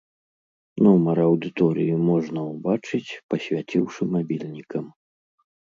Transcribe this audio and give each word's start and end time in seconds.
Нумар 0.85 1.17
аўдыторыі 1.25 1.99
можна 2.09 2.39
ўбачыць, 2.51 3.17
пасвяціўшы 3.35 4.01
мабільнікам. 4.17 4.85